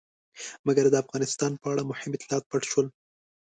مګر 0.65 0.85
د 0.89 0.95
افغانستان 1.03 1.51
په 1.61 1.67
اړه 1.71 1.83
مهم 1.91 2.11
اطلاعات 2.13 2.43
پټ 2.51 2.63
شول. 2.71 2.87